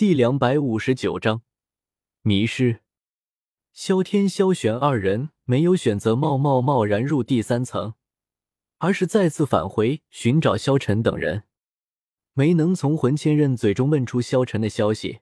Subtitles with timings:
[0.00, 1.42] 第两百五十九章
[2.22, 2.80] 迷失。
[3.74, 7.92] 萧天、萧玄二人没有选择贸贸贸然入第三层，
[8.78, 11.42] 而是再次返回寻找萧晨等人。
[12.32, 15.20] 没能从魂千仞嘴中问出萧晨的消息，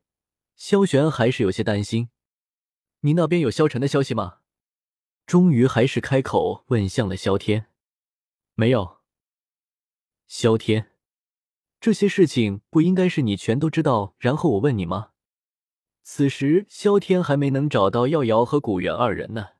[0.55, 2.11] 萧玄还是有些担心。
[3.01, 4.39] 你那边有萧晨的消息吗？
[5.27, 7.67] 终于还是开口问向了萧天。
[8.55, 8.99] 没有。
[10.29, 10.93] 萧天。
[11.81, 15.11] 这些事情不应该是你全都知道，然后我问你吗？
[16.03, 19.51] 此时萧天还没能找到耀瑶和古元二人呢，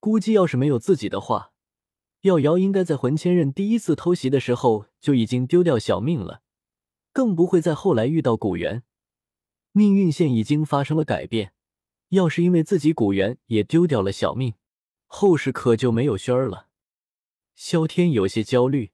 [0.00, 1.52] 估计要是没有自己的话，
[2.22, 6.40] 耀瑶应该在魂千仞第一次偷袭的时候就已经丢掉小命了，
[7.12, 8.82] 更不会在后来遇到古元。
[9.70, 11.52] 命运线已经发生了改变，
[12.08, 14.54] 要是因为自己古元也丢掉了小命，
[15.06, 16.68] 后世可就没有轩儿了。
[17.54, 18.93] 萧天有些焦虑。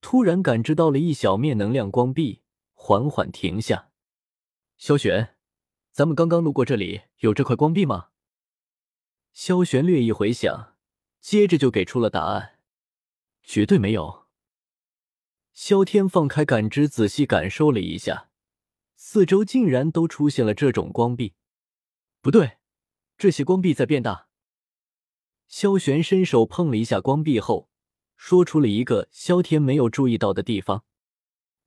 [0.00, 2.42] 突然感知到了一小面能量光壁，
[2.74, 3.90] 缓缓停下。
[4.76, 5.36] 萧玄，
[5.92, 8.08] 咱们刚刚路过这里，有这块光壁吗？
[9.32, 10.76] 萧玄略一回想，
[11.20, 12.58] 接着就给出了答案：
[13.42, 14.26] 绝对没有。
[15.52, 18.30] 萧天放开感知，仔细感受了一下，
[18.96, 21.34] 四周竟然都出现了这种光壁。
[22.20, 22.58] 不对，
[23.16, 24.28] 这些光壁在变大。
[25.46, 27.69] 萧玄伸手碰了一下光壁后。
[28.22, 30.84] 说出了一个萧天没有注意到的地方。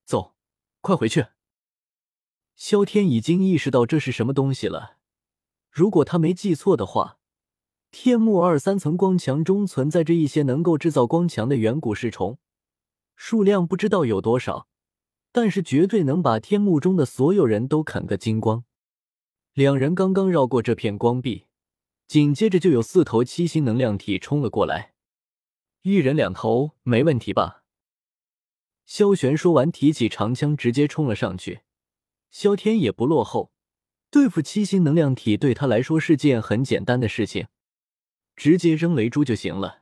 [0.06, 0.36] 走，
[0.82, 1.26] 快回去。
[2.56, 4.98] 萧天已经意识到这是什么东西了。
[5.72, 7.18] 如果他没记错的话，
[7.90, 12.38] 天幕二三层光墙中存在着一些能够制造光墙的远古噬虫，
[13.16, 14.68] 数量不知道有多少，
[15.31, 18.64] 但是绝对能把天幕中的所有人都啃个精光。
[19.54, 21.48] 两人刚刚绕过这片光壁，
[22.08, 24.92] 紧接着就有四头七星能量体冲了过来。
[25.84, 27.66] 一人两头，没问题吧？
[28.86, 31.64] 萧玄说完，提起长枪，直接冲了上去。
[32.31, 33.52] 萧天也不落后，
[34.09, 37.48] 对付七星能量体对他来说是件很简单的事情，
[38.38, 39.81] 直接扔雷珠就行了。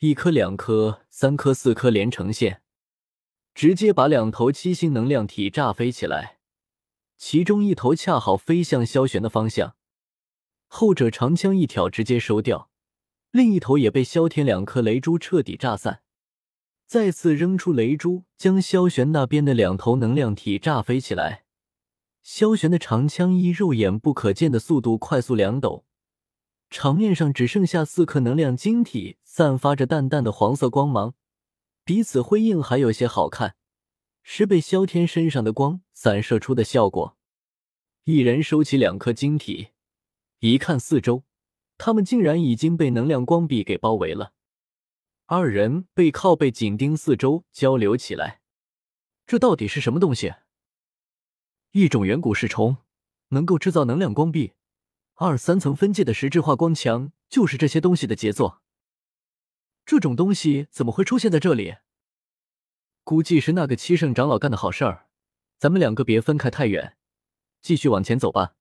[0.00, 2.60] 一颗、两颗、三颗、四颗连成线，
[3.54, 6.40] 直接把两头七星能量体炸飞起来。
[7.16, 9.74] 其中一头恰好飞向萧玄的方向，
[10.66, 12.67] 后者长枪一挑，直接收掉。
[13.30, 16.02] 另一头也被萧天两颗雷珠彻底炸散，
[16.86, 21.44] 再次扔出雷珠，将萧玄那边的两头能量体炸飞起来。
[22.22, 25.84] 萧玄的长枪以肉眼不可见的速度快速两抖，
[26.70, 31.14] 场面上只剩下四颗能量晶体，散发着淡淡的黄色光芒，
[31.84, 33.56] 彼此辉映，还有些好看，
[34.22, 37.16] 是被萧天身上的光散射出的效果。
[38.04, 39.68] 一人收起两颗晶体，
[40.40, 41.27] 一看四周。
[41.78, 44.32] 他们竟然已经被能量光壁给包围了，
[45.26, 48.40] 二人背靠背紧盯四周，交流起来。
[49.24, 50.34] 这到底是什么东西？
[51.70, 52.78] 一种远古噬虫，
[53.28, 54.54] 能够制造能量光壁。
[55.14, 58.62] 二三层分界的实质化光墙就是这些东西的杰作。
[59.86, 61.76] 这种东西怎么会出现在这里？
[63.04, 65.08] 估计是那个七圣长老干的好事儿。
[65.58, 66.96] 咱们两个别分开太远，
[67.62, 68.54] 继续往前走吧。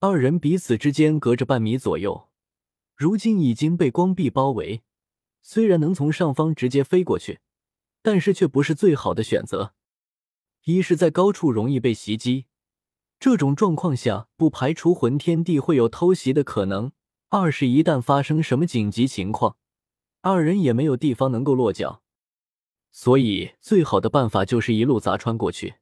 [0.00, 2.28] 二人彼此之间隔着半米左右，
[2.94, 4.82] 如今已经被光壁包围。
[5.42, 7.40] 虽然能从上方直接飞过去，
[8.00, 9.74] 但是却不是最好的选择。
[10.66, 12.46] 一是，在高处容易被袭击，
[13.18, 16.90] 这种状况下不排除魂天帝会有偷袭的可能；
[17.30, 19.56] 二是，一旦发生什么紧急情况，
[20.20, 22.02] 二人也没有地方能够落脚。
[22.92, 25.74] 所以，最好的办法就是一路砸穿过去。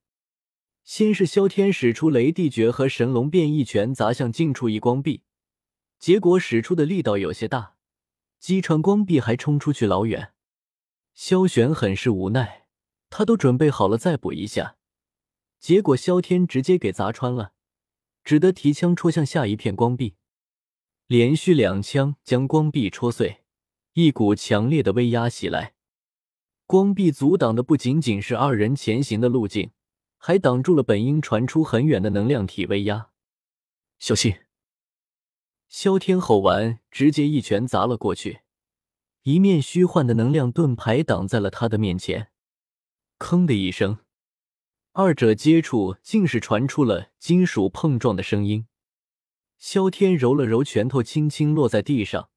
[0.86, 5.24] 先是萧天使出雷帝诀和神龙变异拳砸向近处一光壁，
[5.98, 7.74] 结果使出的力道有些大，
[8.38, 10.32] 击穿光壁还冲出去老远。
[11.12, 12.68] 萧玄很是无奈，
[13.10, 14.76] 他都准备好了再补一下，
[15.58, 17.52] 结果萧天直接给砸穿了，
[18.22, 20.14] 只得提枪戳向下一片光壁，
[21.08, 23.42] 连续两枪将光壁戳碎，
[23.94, 25.74] 一股强烈的威压袭来，
[26.64, 29.72] 光壁阻挡的不仅仅是二人前行的路径。
[30.16, 33.10] 还挡住了本应传出很远的能量体威压，
[33.98, 34.36] 小心！
[35.68, 38.40] 萧天吼完，直接一拳砸了过去，
[39.22, 42.30] 一面虚幻的能量盾牌挡在了他的面前。
[43.18, 43.98] 砰的一声，
[44.92, 48.66] 二者接触，竟是传出了金属碰撞的声音。
[49.58, 52.30] 萧天揉了揉拳头，轻轻落在地上。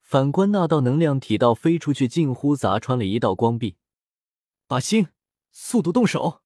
[0.00, 3.76] 反观那道能量体道飞出去，近乎砸穿了一道光壁。
[4.66, 5.08] 把星，
[5.50, 6.42] 速度动手！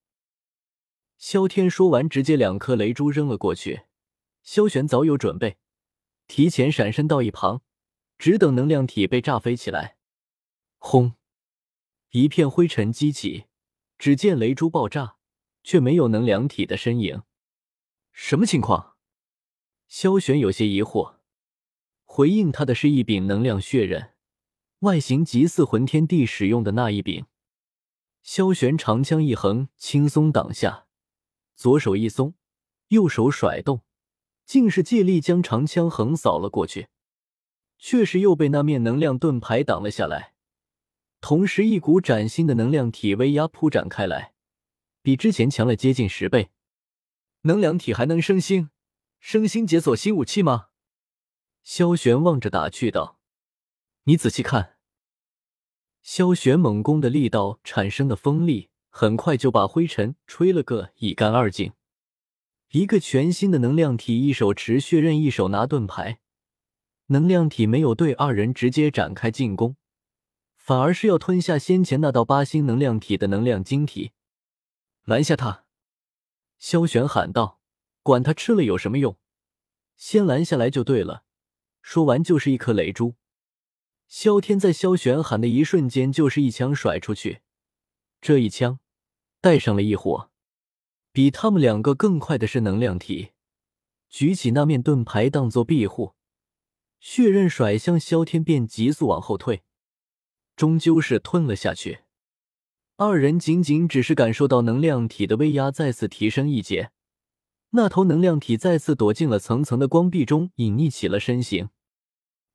[1.21, 3.83] 萧天说完，直接两颗雷珠扔了过去。
[4.43, 5.59] 萧玄早有准备，
[6.27, 7.61] 提前闪身到一旁，
[8.19, 9.99] 只等能量体被炸飞起来。
[10.79, 11.13] 轰！
[12.13, 13.45] 一片灰尘激起，
[13.99, 15.17] 只见雷珠爆炸，
[15.63, 17.23] 却没有能量体的身影。
[18.13, 18.97] 什么情况？
[19.89, 21.17] 萧玄有些疑惑。
[22.05, 24.15] 回应他的是一柄能量血刃，
[24.79, 27.27] 外形极似魂天帝使用的那一柄。
[28.23, 30.87] 萧玄长枪一横，轻松挡下，
[31.61, 32.33] 左手一松，
[32.89, 33.83] 右手甩动，
[34.47, 36.89] 竟是借力将长枪横扫了过去，
[37.77, 40.33] 却是又被那面能量盾牌挡了下来。
[41.21, 44.33] 同时，一股崭新的能量体威压铺展开来，
[45.03, 46.49] 比之前强了接近十倍。
[47.43, 48.71] 能量体还能升星？
[49.19, 50.69] 升星解锁新武器吗？
[51.63, 53.21] 萧玄望着打趣道
[54.05, 54.79] ：“你仔细看。”
[56.01, 61.73] 萧玄猛攻的力道产生的风力，很快就把灰尘吹了个一干二净。
[62.73, 66.21] 一个全新的能量体，一手持血刃，一手拿盾牌。
[67.07, 69.77] 能量体没有对二人直接展开进攻，
[70.57, 74.13] 反而是要吞下先前那道八星能量体的能量晶体。
[75.05, 75.65] 拦下他！
[76.59, 77.61] 萧玄喊道
[78.05, 79.19] ：“管他吃了有什么用，
[79.97, 81.25] 先拦下来就对了。”
[81.83, 83.17] 说完，就是一颗雷珠。
[84.07, 87.41] 萧天在萧玄喊的一瞬间，就是一枪甩出去。
[88.21, 88.81] 这一枪
[89.41, 90.31] 带上了一火，
[91.13, 93.31] 比他们两个更快的是能量体，
[94.09, 96.15] 举起那面盾牌当做庇护，
[97.01, 99.63] 血刃甩向萧天便急速往后退，
[100.55, 102.01] 终究是吞了下去。
[102.97, 106.91] 二人仅仅只是感受到能量体的威压再次提升一截。
[107.71, 111.71] 那头能量体再次躲进了层层的光壁中，隐匿起了身形。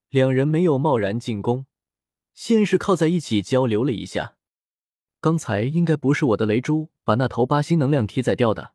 [0.10, 1.66] 两人没有贸然进攻，
[2.36, 4.35] 先是靠在一起交流了一下。
[5.26, 8.74] 刚才应该不是我的雷珠把那头八星能量体宰掉的，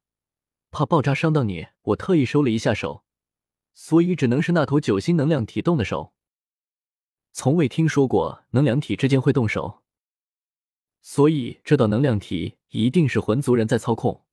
[0.73, 3.05] 怕爆炸伤到你，我特意收了一下手，
[3.73, 6.13] 所以只能是那头九星能量体动的手。
[7.31, 9.85] 从未听说过能量体之间会动手，
[11.01, 14.25] 所以这道能量体一定是魂族人在操控。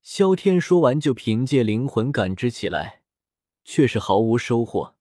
[0.00, 3.02] 萧天说完，就凭借灵魂感知起来，
[3.62, 4.94] 却是毫无收获。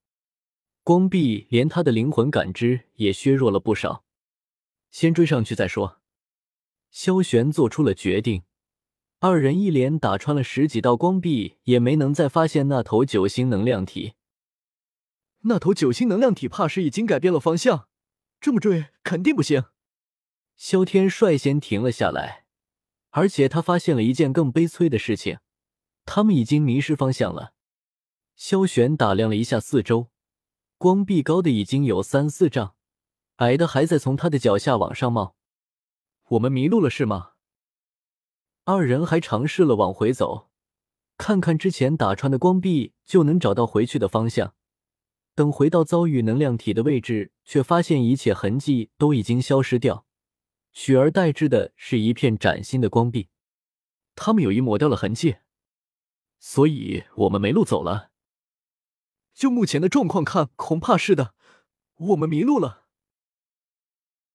[0.83, 4.03] 光壁连他的灵魂感知也削弱了不少。
[4.93, 5.99] 先追上去再说。
[6.91, 8.43] 萧玄做出了决定。
[9.17, 14.13] 二人一连打穿了十几道光壁，也没能再发现那头九星能量体。
[15.45, 17.87] 那头九星能量体怕是已经改变了方向，
[18.39, 19.63] 这么追肯定不行。
[20.55, 22.45] 萧天率先停了下来。
[23.09, 25.39] 而且他发现了一件更悲催的事情，
[26.05, 27.53] 他们已经迷失方向了。
[28.35, 30.11] 萧玄打量了一下四周，
[30.77, 32.75] 光壁高的已经有三四丈，
[33.37, 35.35] 矮的还在从他的脚下往上冒。
[36.29, 37.31] 我们迷路了是吗？
[38.63, 40.49] 二人还尝试了往回走，
[41.17, 44.53] 看看之前打穿的光壁就能找到回去的方向。
[45.35, 50.05] 等回到遭遇能量体的位置，却发现一切痕迹都已经消失掉。
[50.71, 53.29] 取而代之的是一片崭新的光壁，
[54.15, 55.37] 他们有意抹掉了痕迹，
[56.39, 58.11] 所以我们没路走了。
[59.33, 61.33] 就目前的状况看，恐怕是的，
[61.95, 62.82] 我们迷路了。